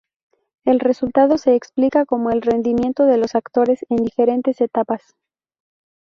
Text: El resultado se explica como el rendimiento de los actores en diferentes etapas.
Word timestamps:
El 0.65 0.79
resultado 0.79 1.37
se 1.37 1.53
explica 1.53 2.07
como 2.07 2.31
el 2.31 2.41
rendimiento 2.41 3.05
de 3.05 3.17
los 3.19 3.35
actores 3.35 3.85
en 3.89 3.97
diferentes 3.97 4.59
etapas. 4.59 5.13